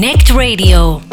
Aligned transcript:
CONNCT 0.00 0.30
Radio. 0.34 1.09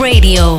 Radio. 0.00 0.58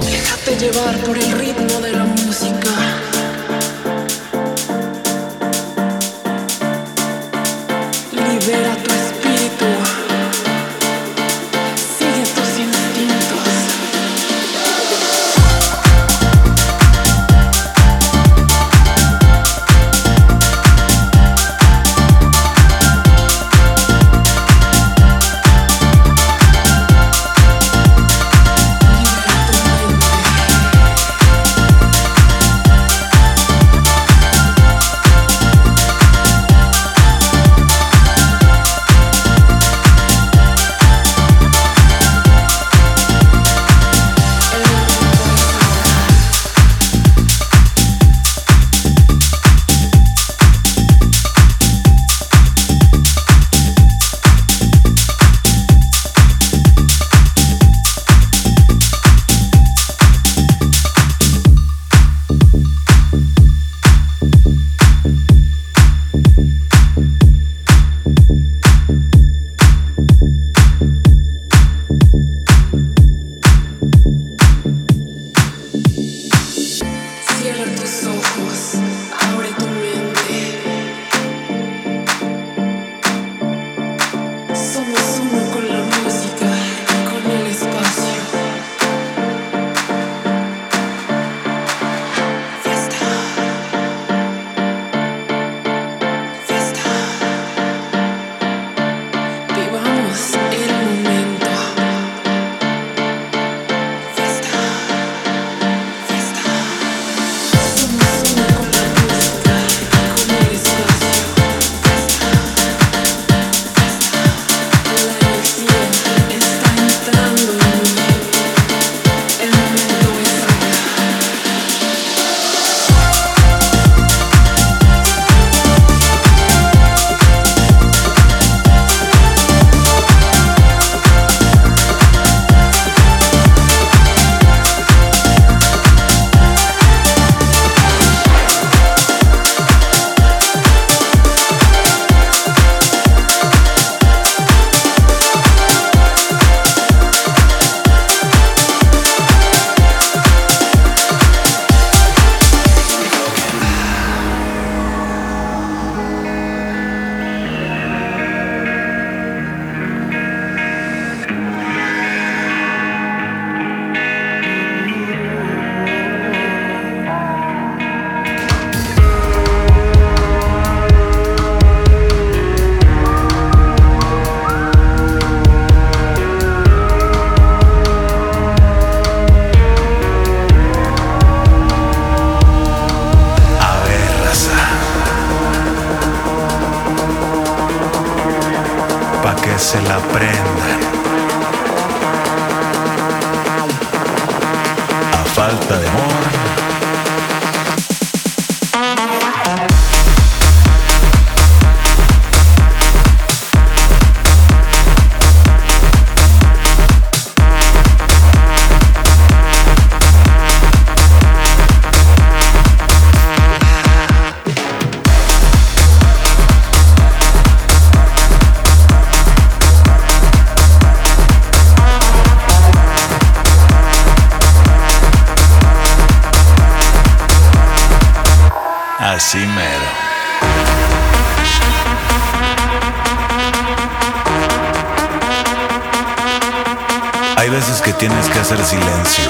Hay 237.38 237.50
veces 237.50 237.82
que 237.82 237.94
tienes 237.94 238.28
que 238.30 238.40
hacer 238.40 238.64
silencio, 238.66 239.30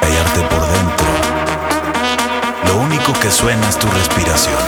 callarte 0.00 0.40
por 0.42 0.66
dentro. 0.66 1.06
Lo 2.66 2.76
único 2.78 3.12
que 3.14 3.30
suena 3.30 3.66
es 3.68 3.78
tu 3.78 3.86
respiración. 3.88 4.58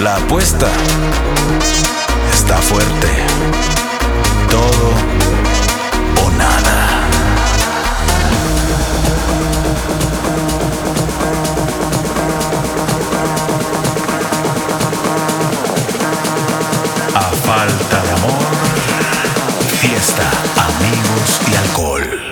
La 0.00 0.16
apuesta 0.16 0.66
está 2.32 2.56
fuerte. 2.56 3.08
Todo 4.48 5.39
falta 17.50 18.02
de 18.02 18.10
amor, 18.12 18.46
fiesta, 19.80 20.30
amigos 20.56 21.40
y 21.50 21.54
alcohol. 21.56 22.29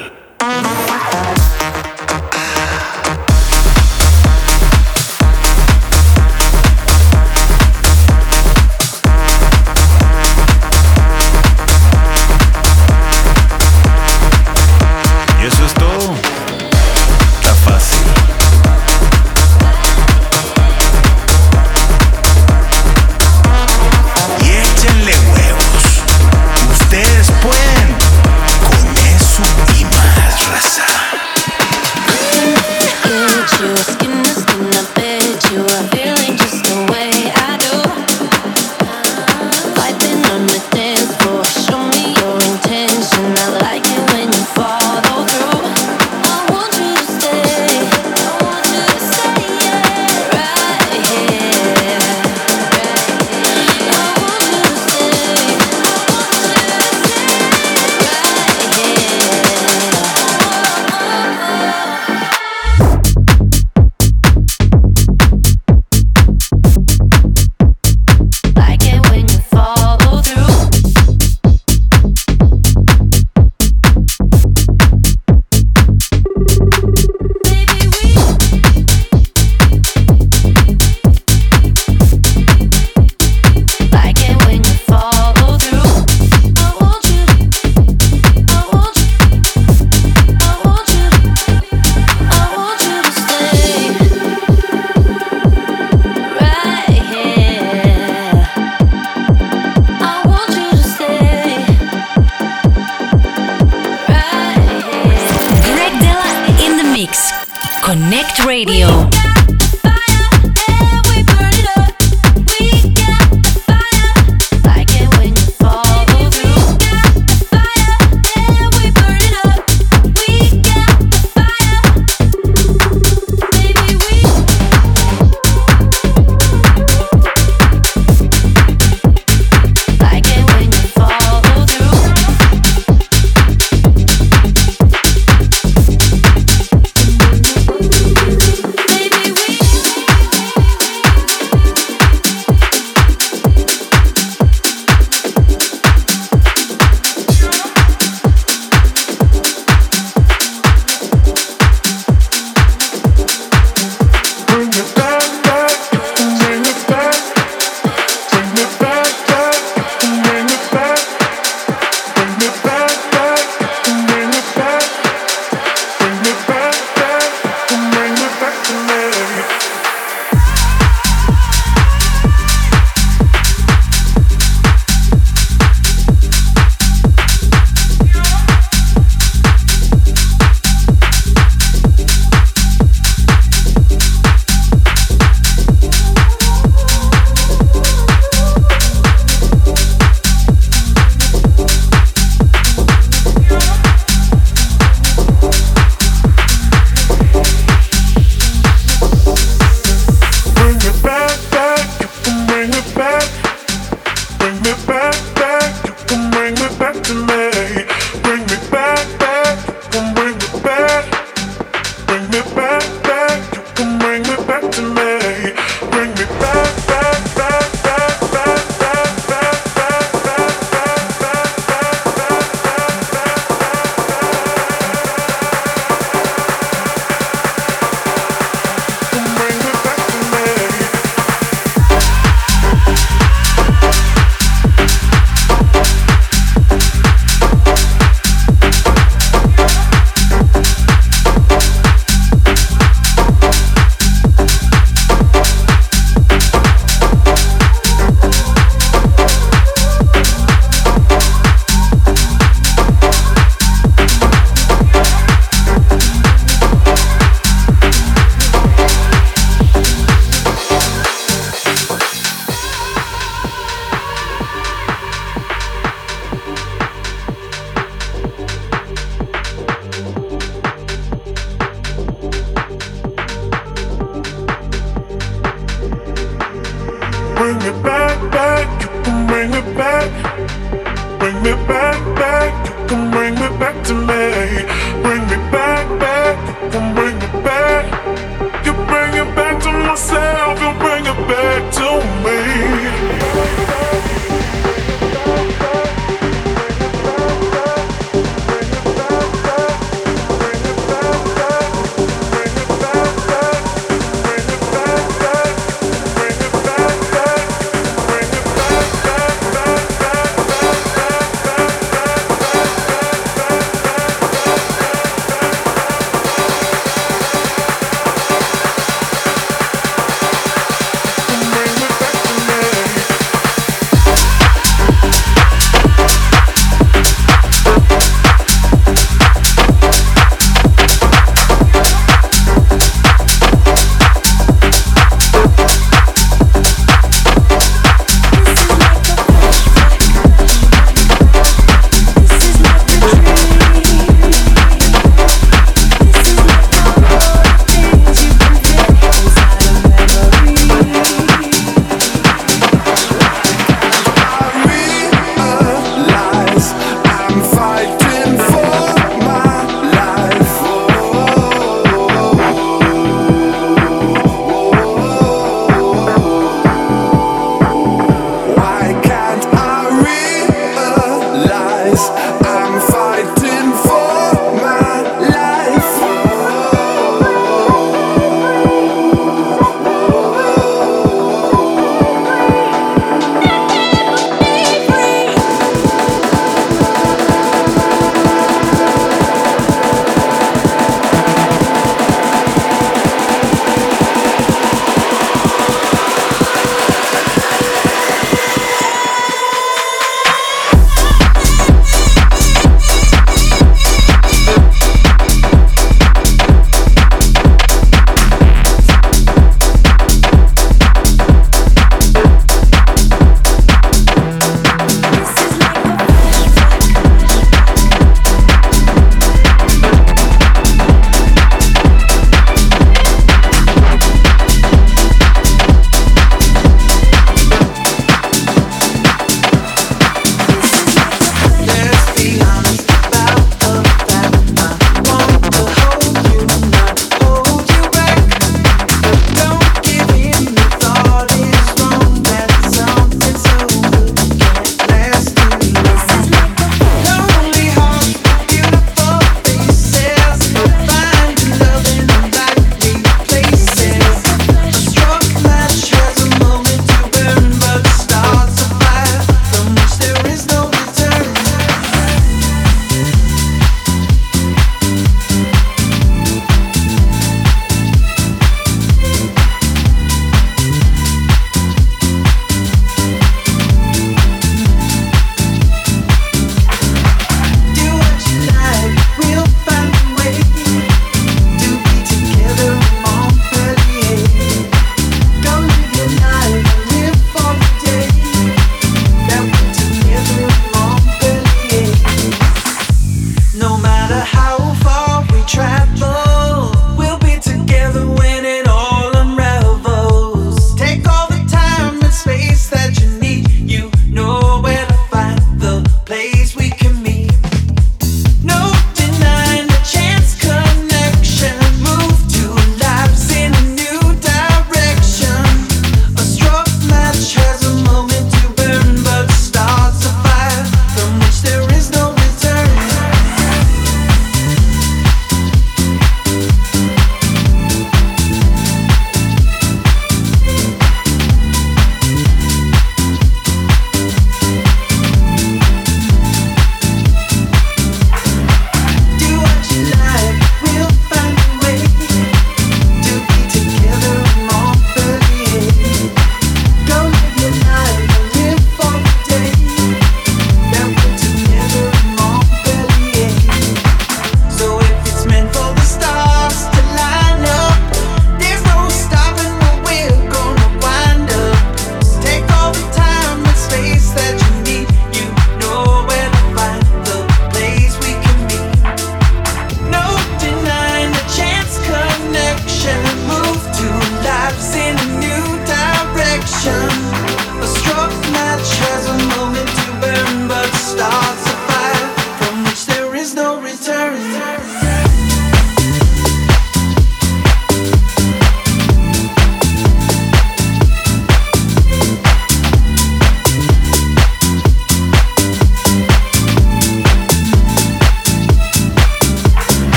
bring 277.49 277.75
it 277.75 277.83
back, 277.83 278.31
back. 278.31 278.83
You 278.83 279.03
can 279.03 279.27
bring 279.27 279.55
it 279.55 279.77
back. 279.77 281.19
Bring 281.19 281.47
it 281.47 281.67
back, 281.67 282.17
back. 282.17 282.69
You 282.69 282.87
can 282.89 283.11
bring 283.11 283.35
it 283.39 283.59
back 283.59 283.85
to 283.87 283.95
me. 283.95 284.78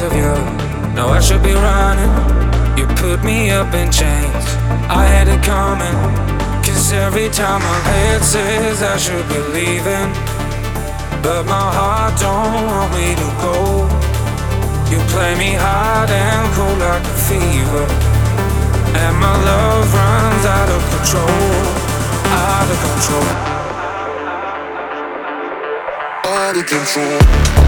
of 0.00 0.12
you. 0.12 0.34
No, 0.94 1.08
I 1.08 1.20
should 1.20 1.42
be 1.42 1.54
running. 1.54 2.12
You 2.78 2.86
put 3.02 3.24
me 3.24 3.50
up 3.50 3.74
in 3.74 3.90
chains. 3.90 4.44
I 4.86 5.04
had 5.06 5.26
it 5.26 5.42
coming. 5.42 5.96
Cause 6.62 6.92
every 6.92 7.28
time 7.30 7.60
my 7.62 7.80
head 7.90 8.22
says 8.22 8.82
I 8.82 8.96
should 8.96 9.26
be 9.28 9.40
leaving. 9.50 10.10
But 11.22 11.46
my 11.46 11.68
heart 11.78 12.14
don't 12.20 12.66
want 12.70 12.90
me 12.94 13.14
to 13.22 13.28
go. 13.42 13.58
You 14.90 14.98
play 15.10 15.34
me 15.36 15.52
hard 15.58 16.10
and 16.10 16.46
cold 16.54 16.78
like 16.78 17.02
a 17.02 17.16
fever. 17.26 17.86
And 19.02 19.14
my 19.18 19.34
love 19.50 19.86
runs 19.94 20.44
out 20.46 20.70
of 20.76 20.82
control. 20.94 21.50
Out 22.46 22.68
of 22.70 22.78
control. 22.86 23.28
Out 26.24 26.56
of 26.56 26.66
control. 26.66 27.67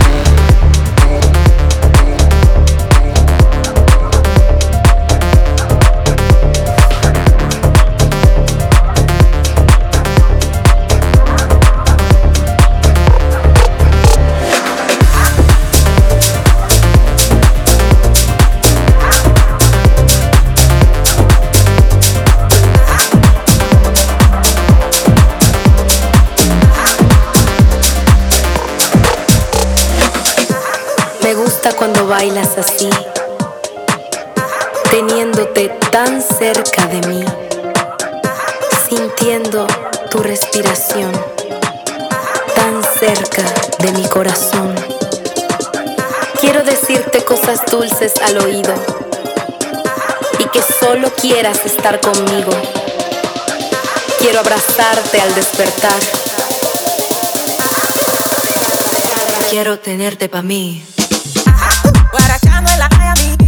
Me 31.40 31.46
gusta 31.46 31.72
cuando 31.72 32.07
bailas 32.07 32.59
así, 32.59 32.90
teniéndote 34.90 35.70
tan 35.90 36.20
cerca 36.20 36.87
de 36.87 37.00
mí, 37.09 37.24
sintiendo 38.87 39.66
tu 40.11 40.18
respiración 40.18 41.11
tan 42.55 42.83
cerca 42.98 43.42
de 43.79 43.90
mi 43.92 44.07
corazón. 44.09 44.74
Quiero 46.42 46.62
decirte 46.62 47.24
cosas 47.24 47.64
dulces 47.70 48.12
al 48.22 48.37
oído 48.37 48.74
y 50.38 50.44
que 50.44 50.61
solo 50.61 51.11
quieras 51.14 51.64
estar 51.64 52.00
conmigo. 52.00 52.53
Quiero 54.18 54.40
abrazarte 54.40 55.22
al 55.22 55.35
despertar. 55.35 56.00
Quiero 59.48 59.79
tenerte 59.79 60.29
para 60.29 60.42
mí 60.42 60.85
no 62.61 62.70
en 62.70 62.79
la 62.79 62.88
calle 62.88 63.09
a 63.09 63.14
mí. 63.14 63.39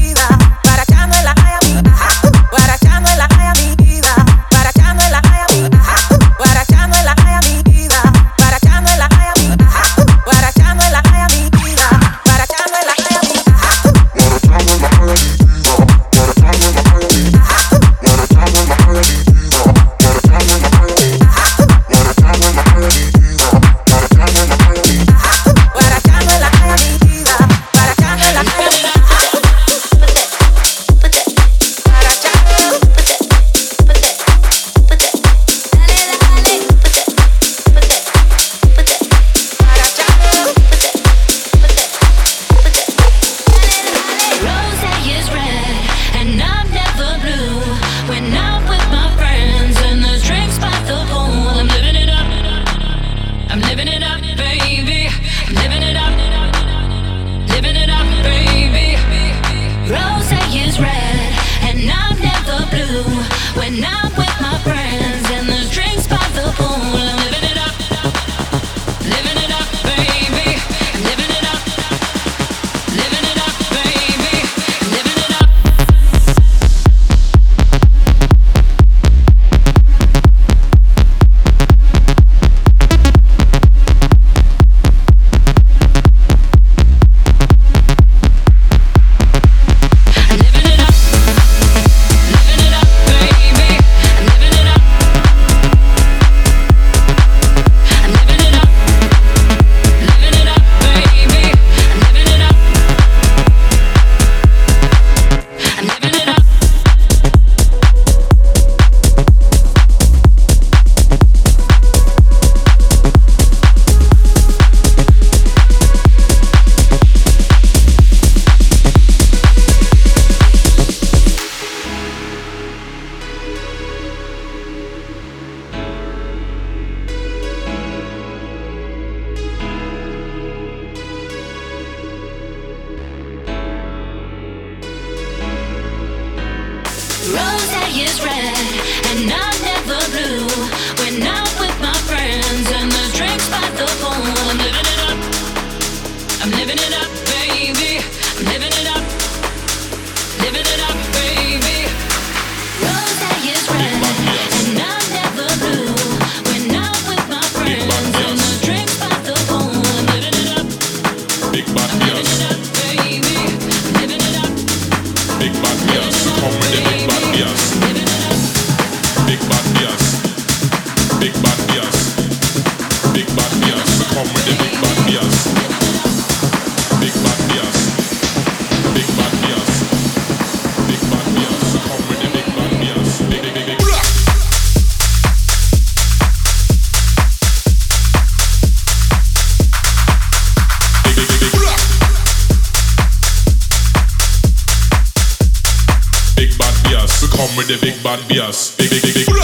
The 197.66 197.78
big 197.80 198.02
bad 198.02 198.20
bias. 198.28 198.74
Big, 198.76 198.88
big, 198.88 199.02
big, 199.02 199.14
big. 199.14 199.26
Big 199.26 199.34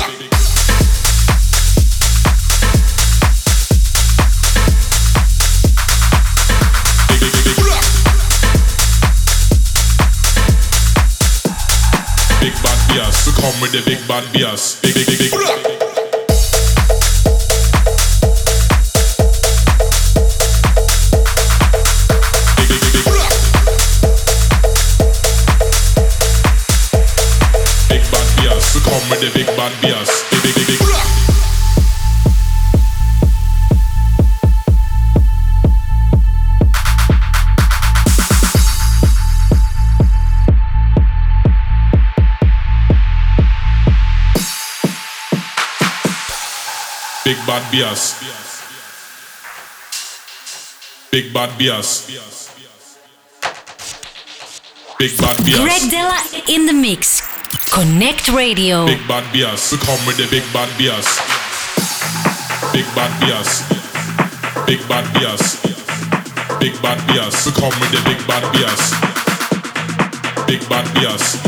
Big 12.40 12.54
bad 12.62 12.88
bias, 12.88 13.28
come 13.36 13.60
with 13.60 13.72
the 13.72 13.82
big 13.84 13.98
bad 14.08 14.32
bias. 14.32 14.80
Big, 14.80 14.94
big, 14.94 15.06
big, 15.06 15.30
big. 15.30 15.67
Bias. 47.78 48.18
Big 51.12 51.32
bad 51.32 51.56
bias. 51.56 52.10
Big 54.98 55.16
bad 55.16 55.36
bias. 55.44 55.60
Greg 55.60 55.88
Dela 55.88 56.18
in 56.48 56.66
the 56.66 56.72
mix. 56.72 57.22
CONNCT 57.70 58.34
Radio. 58.34 58.84
Big 58.84 59.06
bad 59.06 59.22
bias, 59.32 59.70
We 59.70 59.78
come 59.78 60.04
with 60.08 60.16
the 60.16 60.26
big 60.26 60.42
bad 60.52 60.66
bias. 60.76 61.06
Big 62.72 62.84
bad 62.98 63.14
bias. 63.20 63.62
Big 64.66 64.82
bad 64.88 65.06
bias. 65.14 65.62
Big 66.58 66.74
bad 66.82 66.98
bias, 67.06 67.46
We 67.46 67.52
come 67.52 67.78
with 67.78 67.92
the 67.94 68.02
big 68.02 68.18
bad 68.26 68.42
bias. 68.50 68.90
Big 70.50 70.68
bad 70.68 70.86
bias. 70.94 71.38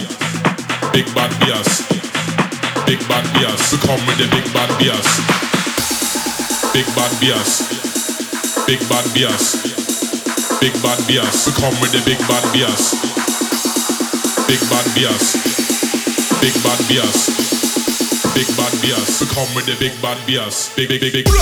Big 0.93 1.13
bad 1.13 1.33
bias. 1.41 1.91
Big 2.87 3.01
bad 3.09 3.27
bias, 3.35 3.73
We 3.73 3.79
come 3.83 4.07
with 4.07 4.19
the 4.19 4.29
big 4.31 4.47
bad 4.55 4.71
bias. 4.79 5.50
Big 6.73 6.87
bad 6.95 7.11
bias. 7.21 7.67
Big 8.65 8.79
bad 8.89 9.05
bias. 9.13 9.59
Big 10.61 10.73
bad 10.83 10.99
bias, 11.09 11.47
We 11.47 11.53
come 11.61 11.75
with 11.81 11.91
the 11.91 12.01
big 12.07 12.19
bad 12.29 12.45
bias. 12.55 12.95
Big 14.47 14.61
bad 14.71 14.87
bias. 14.95 15.35
Big 16.41 16.55
bad 16.63 16.79
bias. 16.87 17.27
Big 18.35 18.47
bad 18.57 18.73
bias. 18.81 19.19
So 19.19 19.27
come 19.27 19.53
with 19.57 19.67
the 19.67 19.75
big 19.81 20.01
bad 20.01 20.25
bias. 20.29 20.71
Big, 20.77 20.89
big, 20.89 21.01
big, 21.01 21.13
big. 21.13 21.25
Big 21.25 21.35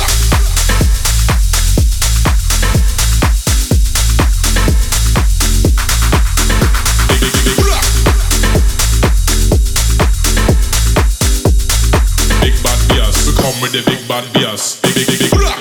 Big 7.20 7.32
Big 7.44 7.44
Big 7.44 7.58
Big 12.40 12.62
bad 12.64 12.80
bias. 12.88 13.28
Come 13.36 13.60
with 13.60 13.72
the 13.72 13.82
big 13.84 14.08
bad 14.08 14.24
bias. 14.32 14.77
Big, 14.98 15.06
big, 15.06 15.30
big, 15.30 15.30
big. 15.30 15.57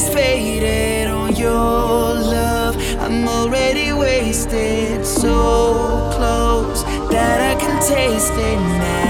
is 0.00 0.14
faded 0.14 1.08
on 1.08 1.34
your 1.36 2.14
love. 2.34 2.76
I'm 2.98 3.28
already 3.28 3.92
wasted, 3.92 5.04
so 5.04 6.10
close 6.14 6.82
that 7.10 7.38
I 7.50 7.60
can 7.60 7.76
taste 7.86 8.32
it 8.32 8.56
now. 8.56 9.09